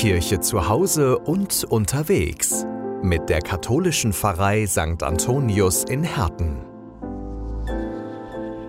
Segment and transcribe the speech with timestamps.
[0.00, 2.64] Kirche zu Hause und unterwegs
[3.02, 5.02] mit der katholischen Pfarrei St.
[5.02, 6.62] Antonius in Herten.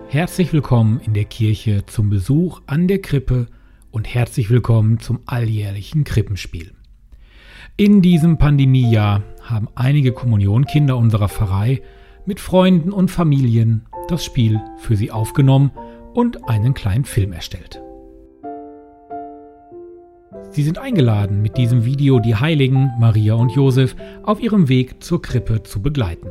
[0.08, 3.46] Herzlich willkommen in der Kirche zum Besuch an der Krippe
[3.90, 6.72] und herzlich willkommen zum alljährlichen Krippenspiel.
[7.78, 11.80] In diesem Pandemiejahr haben einige Kommunionkinder unserer Pfarrei
[12.26, 15.70] mit Freunden und Familien das Spiel für sie aufgenommen
[16.12, 17.81] und einen kleinen Film erstellt.
[20.52, 25.22] Sie sind eingeladen, mit diesem Video die Heiligen Maria und Josef auf ihrem Weg zur
[25.22, 26.28] Krippe zu begleiten.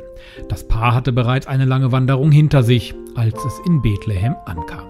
[0.48, 4.86] Das Paar hatte bereits eine lange Wanderung hinter sich, als es in Bethlehem ankam.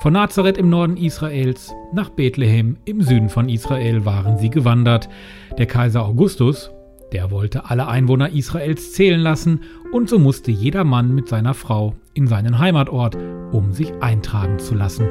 [0.00, 5.10] Von Nazareth im Norden Israels nach Bethlehem im Süden von Israel waren sie gewandert.
[5.58, 6.70] Der Kaiser Augustus,
[7.12, 9.60] der wollte alle Einwohner Israels zählen lassen
[9.92, 13.18] und so musste jeder Mann mit seiner Frau in seinen Heimatort,
[13.52, 15.06] um sich eintragen zu lassen.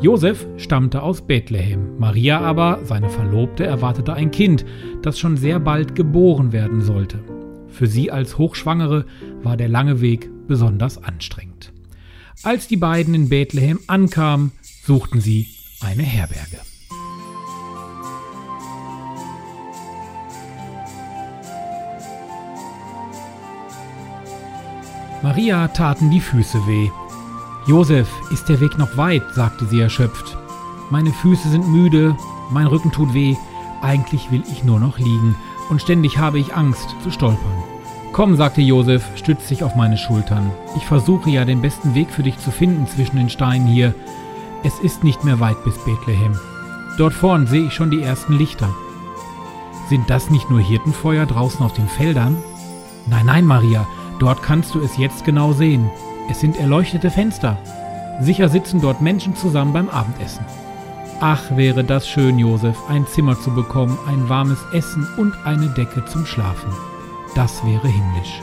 [0.00, 4.64] Josef stammte aus Bethlehem, Maria aber, seine Verlobte, erwartete ein Kind,
[5.02, 7.18] das schon sehr bald geboren werden sollte.
[7.66, 9.06] Für sie als Hochschwangere
[9.42, 11.72] war der lange Weg besonders anstrengend.
[12.44, 14.52] Als die beiden in Bethlehem ankamen,
[14.84, 15.48] suchten sie
[15.80, 16.58] eine Herberge.
[25.24, 26.88] Maria taten die Füße weh,
[27.68, 29.34] Josef, ist der Weg noch weit?
[29.34, 30.38] sagte sie erschöpft.
[30.88, 32.16] Meine Füße sind müde,
[32.48, 33.36] mein Rücken tut weh,
[33.82, 35.36] eigentlich will ich nur noch liegen,
[35.68, 37.62] und ständig habe ich Angst zu stolpern.
[38.14, 40.50] Komm, sagte Josef, stütz dich auf meine Schultern.
[40.78, 43.94] Ich versuche ja den besten Weg für dich zu finden zwischen den Steinen hier.
[44.64, 46.40] Es ist nicht mehr weit bis Bethlehem.
[46.96, 48.70] Dort vorn sehe ich schon die ersten Lichter.
[49.90, 52.38] Sind das nicht nur Hirtenfeuer draußen auf den Feldern?
[53.06, 53.86] Nein, nein, Maria,
[54.20, 55.90] dort kannst du es jetzt genau sehen.
[56.30, 57.56] Es sind erleuchtete Fenster.
[58.20, 60.44] Sicher sitzen dort Menschen zusammen beim Abendessen.
[61.20, 66.04] Ach, wäre das schön, Josef, ein Zimmer zu bekommen, ein warmes Essen und eine Decke
[66.04, 66.70] zum Schlafen.
[67.34, 68.40] Das wäre himmlisch.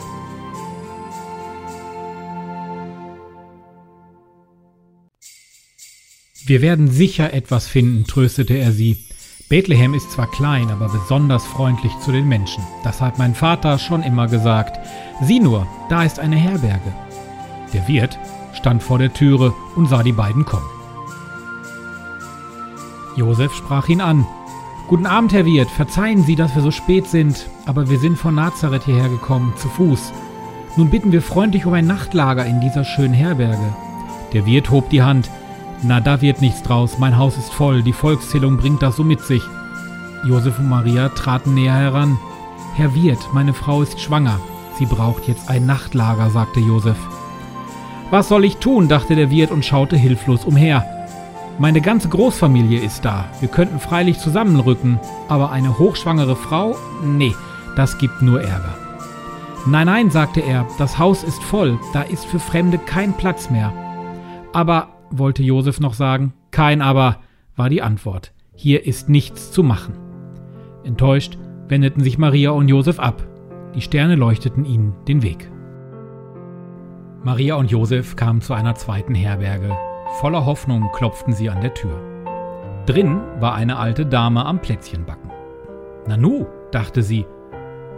[6.45, 8.97] Wir werden sicher etwas finden, tröstete er sie.
[9.47, 12.63] Bethlehem ist zwar klein, aber besonders freundlich zu den Menschen.
[12.83, 14.79] Das hat mein Vater schon immer gesagt.
[15.21, 16.93] Sieh nur, da ist eine Herberge.
[17.75, 18.17] Der Wirt
[18.53, 20.65] stand vor der Türe und sah die beiden kommen.
[23.17, 24.25] Josef sprach ihn an.
[24.87, 28.33] Guten Abend, Herr Wirt, verzeihen Sie, dass wir so spät sind, aber wir sind von
[28.33, 30.13] Nazareth hierher gekommen, zu Fuß.
[30.77, 33.75] Nun bitten wir freundlich um ein Nachtlager in dieser schönen Herberge.
[34.31, 35.29] Der Wirt hob die Hand.
[35.83, 39.19] Na, da wird nichts draus, mein Haus ist voll, die Volkszählung bringt das so mit
[39.19, 39.43] sich.
[40.23, 42.17] Josef und Maria traten näher heran.
[42.75, 44.39] Herr Wirt, meine Frau ist schwanger.
[44.79, 46.97] Sie braucht jetzt ein Nachtlager, sagte Josef.
[48.15, 48.87] Was soll ich tun?
[48.87, 50.85] dachte der Wirt und schaute hilflos umher.
[51.59, 53.25] Meine ganze Großfamilie ist da.
[53.41, 56.77] Wir könnten freilich zusammenrücken, aber eine hochschwangere Frau?
[57.03, 57.35] Nee,
[57.75, 58.77] das gibt nur Ärger.
[59.67, 63.73] Nein, nein, sagte er, das Haus ist voll, da ist für Fremde kein Platz mehr.
[64.53, 67.17] Aber, wollte Josef noch sagen, kein Aber,
[67.57, 68.31] war die Antwort.
[68.55, 69.93] Hier ist nichts zu machen.
[70.85, 71.37] Enttäuscht
[71.67, 73.27] wendeten sich Maria und Josef ab.
[73.75, 75.51] Die Sterne leuchteten ihnen den Weg.
[77.25, 79.75] Maria und Josef kamen zu einer zweiten Herberge.
[80.19, 81.99] Voller Hoffnung klopften sie an der Tür.
[82.85, 85.31] Drin war eine alte Dame am Plätzchenbacken.
[86.05, 87.25] Nanu, dachte sie,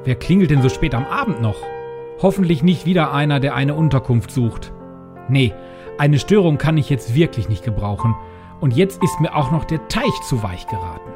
[0.05, 1.57] wer klingelt denn so spät am Abend noch?
[2.21, 4.71] Hoffentlich nicht wieder einer, der eine Unterkunft sucht.
[5.27, 5.53] Nee,
[5.97, 8.15] eine Störung kann ich jetzt wirklich nicht gebrauchen.
[8.61, 11.11] Und jetzt ist mir auch noch der Teich zu weich geraten.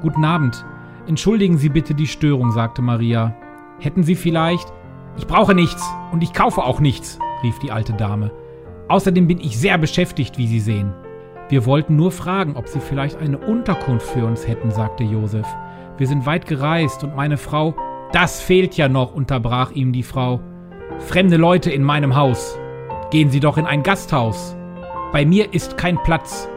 [0.00, 0.64] Guten Abend.
[1.06, 3.36] Entschuldigen Sie bitte die Störung, sagte Maria.
[3.80, 4.72] Hätten Sie vielleicht.
[5.18, 8.32] Ich brauche nichts und ich kaufe auch nichts, rief die alte Dame.
[8.88, 10.92] Außerdem bin ich sehr beschäftigt, wie Sie sehen.
[11.48, 15.46] Wir wollten nur fragen, ob Sie vielleicht eine Unterkunft für uns hätten, sagte Josef.
[15.96, 17.74] Wir sind weit gereist und meine Frau.
[18.12, 20.40] Das fehlt ja noch, unterbrach ihm die Frau.
[20.98, 22.58] Fremde Leute in meinem Haus.
[23.10, 24.56] Gehen Sie doch in ein Gasthaus.
[25.12, 26.48] Bei mir ist kein Platz.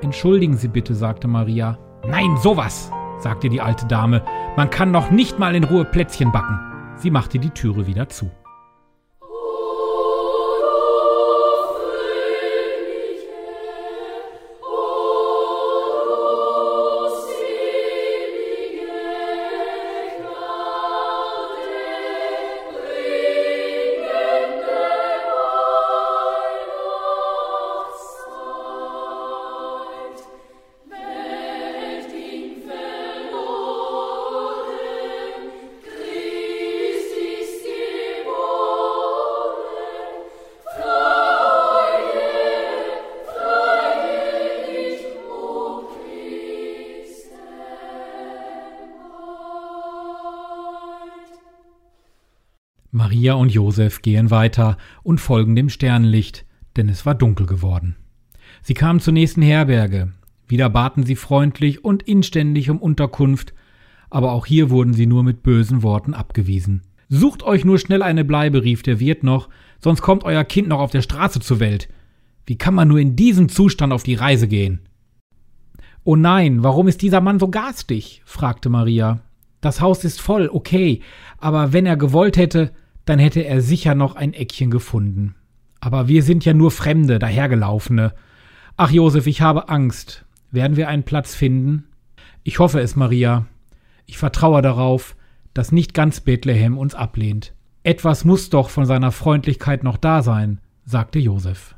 [0.00, 1.78] Entschuldigen Sie bitte, sagte Maria.
[2.06, 4.22] Nein, sowas, sagte die alte Dame.
[4.56, 6.58] Man kann noch nicht mal in Ruhe Plätzchen backen.
[6.96, 8.30] Sie machte die Türe wieder zu.
[53.16, 56.44] Maria und Josef gehen weiter und folgen dem Sternenlicht,
[56.76, 57.96] denn es war dunkel geworden.
[58.60, 60.12] Sie kamen zur nächsten Herberge.
[60.46, 63.54] Wieder baten sie freundlich und inständig um Unterkunft,
[64.10, 66.82] aber auch hier wurden sie nur mit bösen Worten abgewiesen.
[67.08, 69.48] Sucht euch nur schnell eine Bleibe, rief der Wirt noch,
[69.78, 71.88] sonst kommt euer Kind noch auf der Straße zur Welt.
[72.44, 74.80] Wie kann man nur in diesem Zustand auf die Reise gehen?
[76.04, 78.20] Oh nein, warum ist dieser Mann so garstig?
[78.26, 79.20] fragte Maria.
[79.62, 81.00] Das Haus ist voll, okay,
[81.38, 82.72] aber wenn er gewollt hätte,
[83.06, 85.34] dann hätte er sicher noch ein Eckchen gefunden.
[85.80, 88.12] Aber wir sind ja nur Fremde, dahergelaufene.
[88.76, 90.26] Ach, Josef, ich habe Angst.
[90.50, 91.84] Werden wir einen Platz finden?
[92.42, 93.46] Ich hoffe es, Maria.
[94.06, 95.16] Ich vertraue darauf,
[95.54, 97.54] dass nicht ganz Bethlehem uns ablehnt.
[97.82, 101.76] Etwas muss doch von seiner Freundlichkeit noch da sein, sagte Josef.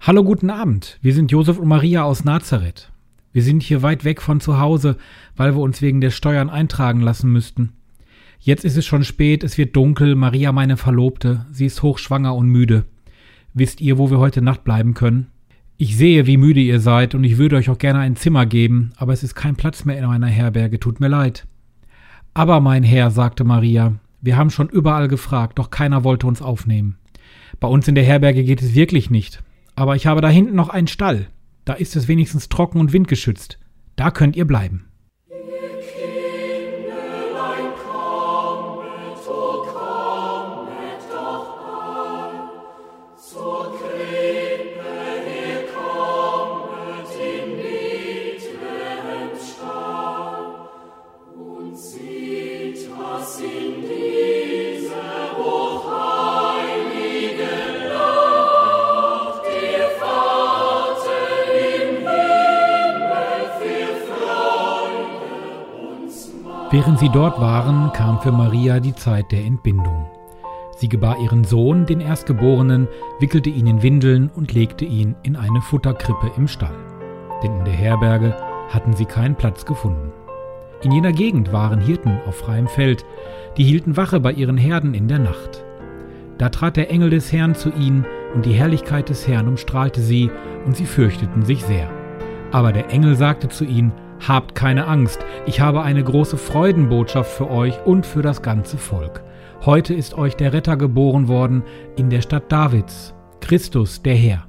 [0.00, 0.98] Hallo, guten Abend.
[1.02, 2.90] Wir sind Josef und Maria aus Nazareth.
[3.32, 4.96] Wir sind hier weit weg von zu Hause,
[5.36, 7.74] weil wir uns wegen der Steuern eintragen lassen müssten.
[8.42, 12.48] Jetzt ist es schon spät, es wird dunkel, Maria meine Verlobte, sie ist hochschwanger und
[12.48, 12.86] müde.
[13.52, 15.26] Wisst ihr, wo wir heute Nacht bleiben können?
[15.76, 18.92] Ich sehe, wie müde ihr seid, und ich würde euch auch gerne ein Zimmer geben,
[18.96, 21.46] aber es ist kein Platz mehr in meiner Herberge, tut mir leid.
[22.32, 26.96] Aber, mein Herr, sagte Maria, wir haben schon überall gefragt, doch keiner wollte uns aufnehmen.
[27.58, 29.42] Bei uns in der Herberge geht es wirklich nicht.
[29.76, 31.26] Aber ich habe da hinten noch einen Stall.
[31.66, 33.58] Da ist es wenigstens trocken und windgeschützt.
[33.96, 34.89] Da könnt ihr bleiben.
[66.72, 70.06] Während sie dort waren, kam für Maria die Zeit der Entbindung.
[70.76, 72.86] Sie gebar ihren Sohn, den Erstgeborenen,
[73.18, 76.76] wickelte ihn in Windeln und legte ihn in eine Futterkrippe im Stall.
[77.42, 78.36] Denn in der Herberge
[78.68, 80.12] hatten sie keinen Platz gefunden.
[80.84, 83.04] In jener Gegend waren Hirten auf freiem Feld,
[83.56, 85.64] die hielten Wache bei ihren Herden in der Nacht.
[86.38, 90.30] Da trat der Engel des Herrn zu ihnen, und die Herrlichkeit des Herrn umstrahlte sie,
[90.64, 91.90] und sie fürchteten sich sehr.
[92.52, 93.92] Aber der Engel sagte zu ihnen,
[94.26, 99.22] Habt keine Angst, ich habe eine große Freudenbotschaft für euch und für das ganze Volk.
[99.64, 101.62] Heute ist euch der Retter geboren worden
[101.96, 104.46] in der Stadt Davids, Christus der Herr.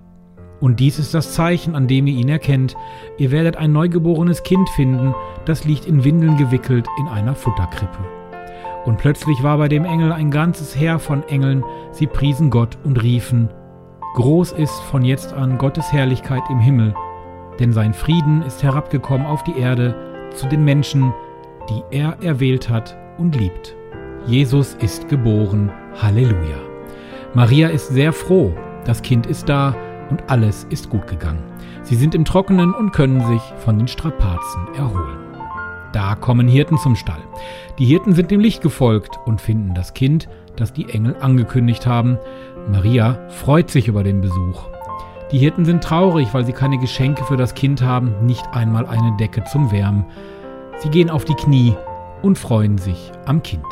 [0.60, 2.76] Und dies ist das Zeichen, an dem ihr ihn erkennt.
[3.18, 5.16] Ihr werdet ein neugeborenes Kind finden,
[5.46, 8.00] das liegt in Windeln gewickelt in einer Futterkrippe.
[8.86, 13.02] Und plötzlich war bei dem Engel ein ganzes Heer von Engeln, sie priesen Gott und
[13.02, 13.50] riefen,
[14.14, 16.94] Groß ist von jetzt an Gottes Herrlichkeit im Himmel
[17.62, 19.96] denn sein Frieden ist herabgekommen auf die Erde
[20.34, 21.14] zu den Menschen,
[21.70, 23.76] die er erwählt hat und liebt.
[24.26, 25.72] Jesus ist geboren.
[26.02, 26.58] Halleluja.
[27.36, 28.54] Maria ist sehr froh.
[28.86, 29.76] Das Kind ist da
[30.10, 31.44] und alles ist gut gegangen.
[31.84, 35.20] Sie sind im Trockenen und können sich von den Strapazen erholen.
[35.94, 37.22] Da kommen Hirten zum Stall.
[37.78, 42.18] Die Hirten sind dem Licht gefolgt und finden das Kind, das die Engel angekündigt haben.
[42.72, 44.64] Maria freut sich über den Besuch.
[45.32, 49.16] Die Hirten sind traurig, weil sie keine Geschenke für das Kind haben, nicht einmal eine
[49.16, 50.06] Decke zum Wärmen.
[50.78, 51.74] Sie gehen auf die Knie
[52.22, 53.66] und freuen sich am Kind.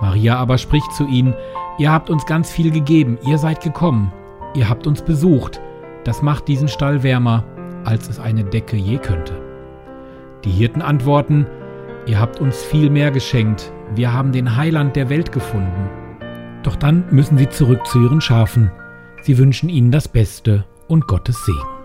[0.00, 1.34] Maria aber spricht zu ihnen,
[1.78, 4.12] ihr habt uns ganz viel gegeben, ihr seid gekommen,
[4.54, 5.60] ihr habt uns besucht,
[6.02, 7.44] das macht diesen Stall wärmer,
[7.84, 9.40] als es eine Decke je könnte.
[10.44, 11.46] Die Hirten antworten,
[12.06, 15.88] ihr habt uns viel mehr geschenkt, wir haben den Heiland der Welt gefunden.
[16.64, 18.72] Doch dann müssen sie zurück zu ihren Schafen.
[19.22, 21.77] Sie wünschen ihnen das Beste und Gottes Segen.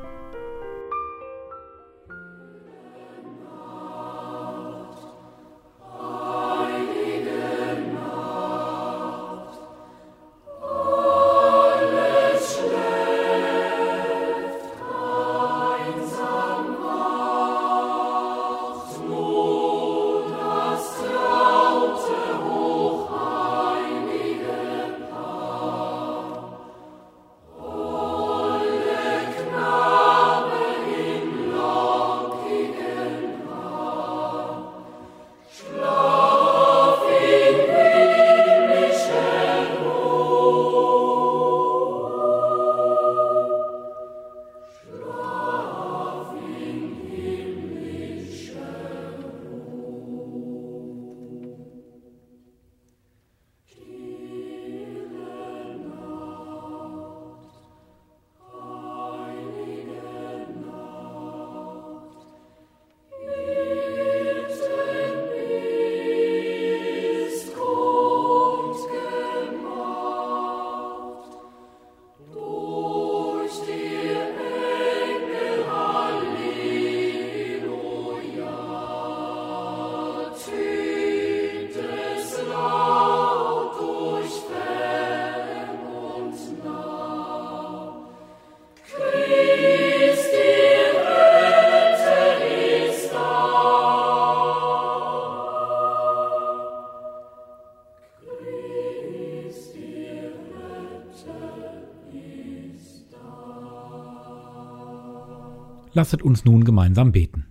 [105.94, 107.46] Lasset uns nun gemeinsam beten.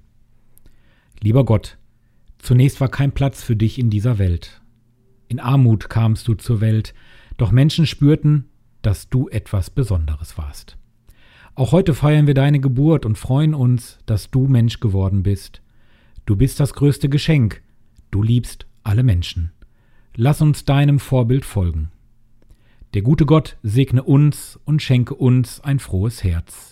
[1.21, 1.79] Lieber Gott,
[2.39, 4.61] zunächst war kein Platz für dich in dieser Welt.
[5.29, 6.95] In Armut kamst du zur Welt,
[7.37, 8.47] doch Menschen spürten,
[8.83, 10.77] dass du etwas Besonderes warst.
[11.55, 15.63] Auch heute feiern wir deine Geburt und freuen uns, dass du Mensch geworden bist.
[16.27, 17.63] Du bist das größte Geschenk,
[18.11, 19.53] du liebst alle Menschen.
[20.17, 21.91] Lass uns deinem Vorbild folgen.
[22.95, 26.72] Der gute Gott segne uns und schenke uns ein frohes Herz.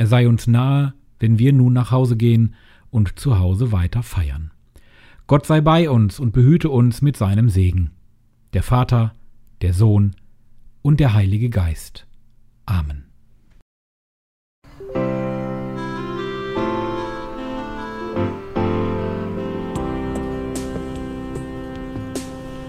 [0.00, 2.54] Er sei uns nahe, wenn wir nun nach Hause gehen
[2.88, 4.50] und zu Hause weiter feiern.
[5.26, 7.90] Gott sei bei uns und behüte uns mit seinem Segen.
[8.54, 9.14] Der Vater,
[9.60, 10.16] der Sohn
[10.80, 12.06] und der Heilige Geist.
[12.64, 13.04] Amen.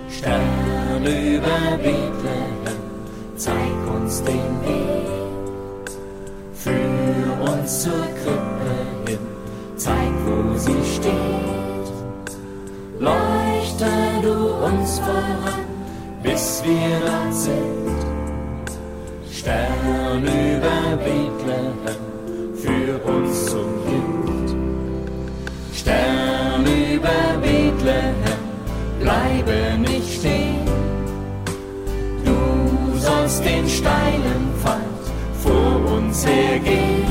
[0.10, 2.51] Stern über Bethlehem,
[15.06, 15.66] voran,
[16.24, 17.82] bis wir dort sind.
[19.32, 21.78] Stern über Bethlehem,
[22.64, 24.56] für uns zum Kind.
[25.74, 28.42] Stern über Bethlehem,
[29.00, 30.68] bleibe nicht stehen.
[32.24, 35.02] Du sollst den steilen Pfad
[35.44, 37.10] vor uns hergehen.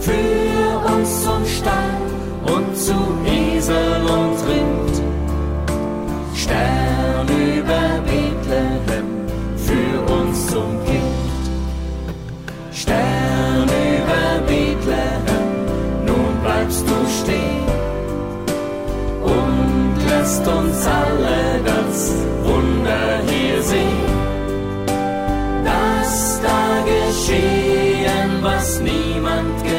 [0.00, 2.02] Für uns zum Stall
[2.54, 4.01] und zu Esel
[20.42, 22.12] lasst uns alle das
[22.44, 24.06] Wunder hier sehen,
[25.64, 29.71] dass da geschehen, was niemand gesehen